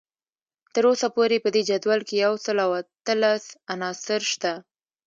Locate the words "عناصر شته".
3.73-4.53